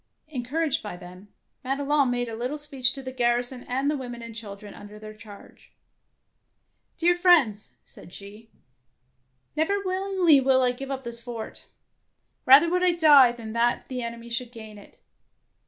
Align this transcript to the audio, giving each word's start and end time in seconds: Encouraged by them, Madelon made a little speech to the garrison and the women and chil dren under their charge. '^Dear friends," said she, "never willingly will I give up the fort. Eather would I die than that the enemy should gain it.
Encouraged 0.29 0.81
by 0.81 0.97
them, 0.97 1.27
Madelon 1.63 2.09
made 2.09 2.27
a 2.27 2.35
little 2.35 2.57
speech 2.57 2.91
to 2.93 3.03
the 3.03 3.11
garrison 3.11 3.61
and 3.65 3.87
the 3.87 3.95
women 3.95 4.23
and 4.23 4.33
chil 4.33 4.55
dren 4.55 4.73
under 4.73 4.97
their 4.97 5.13
charge. 5.13 5.73
'^Dear 6.97 7.15
friends," 7.15 7.75
said 7.85 8.11
she, 8.11 8.49
"never 9.55 9.79
willingly 9.85 10.41
will 10.41 10.63
I 10.63 10.71
give 10.71 10.89
up 10.89 11.03
the 11.03 11.13
fort. 11.13 11.67
Eather 12.47 12.67
would 12.71 12.81
I 12.81 12.93
die 12.93 13.31
than 13.31 13.53
that 13.53 13.89
the 13.89 14.01
enemy 14.01 14.31
should 14.31 14.51
gain 14.51 14.79
it. 14.79 14.97